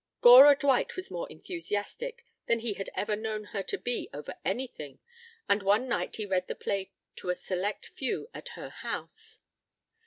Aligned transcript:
Gora 0.23 0.55
Dwight 0.55 0.95
was 0.95 1.11
more 1.11 1.29
enthusiastic 1.31 2.25
than 2.47 2.61
he 2.61 2.73
had 2.73 2.89
ever 2.95 3.15
known 3.15 3.43
her 3.53 3.61
to 3.61 3.77
be 3.77 4.09
over 4.11 4.33
anything, 4.43 4.99
and 5.47 5.61
one 5.61 5.87
night 5.87 6.15
he 6.15 6.25
read 6.25 6.47
the 6.47 6.55
play 6.55 6.89
to 7.17 7.29
a 7.29 7.35
select 7.35 7.85
few 7.89 8.27
at 8.33 8.49
her 8.57 8.69
house. 8.69 9.41